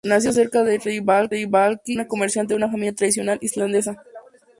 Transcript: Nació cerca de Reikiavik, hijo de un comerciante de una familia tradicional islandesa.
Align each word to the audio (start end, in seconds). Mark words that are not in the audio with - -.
Nació 0.03 0.31
cerca 0.31 0.63
de 0.63 0.79
Reikiavik, 0.79 1.33
hijo 1.33 1.77
de 1.93 1.99
un 2.01 2.07
comerciante 2.07 2.55
de 2.55 2.57
una 2.57 2.71
familia 2.71 2.95
tradicional 2.95 3.37
islandesa. 3.39 4.01